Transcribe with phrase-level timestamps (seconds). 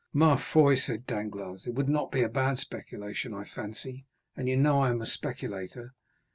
[0.13, 4.57] "Ma foi," said Danglars, "it would not be a bad speculation, I fancy, and you
[4.57, 5.93] know I am a speculator."